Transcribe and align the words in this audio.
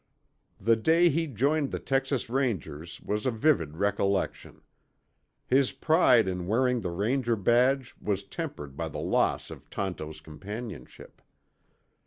The 0.59 0.75
day 0.75 1.09
he 1.11 1.27
joined 1.27 1.69
the 1.71 1.77
Texas 1.77 2.27
Rangers 2.27 2.99
was 3.01 3.27
a 3.27 3.29
vivid 3.29 3.77
recollection. 3.77 4.63
His 5.45 5.73
pride 5.73 6.27
in 6.27 6.47
wearing 6.47 6.81
the 6.81 6.89
Ranger 6.89 7.35
badge 7.35 7.93
was 8.01 8.23
tempered 8.23 8.75
by 8.75 8.87
the 8.87 8.97
loss 8.97 9.51
of 9.51 9.69
Tonto's 9.69 10.19
companionship. 10.19 11.21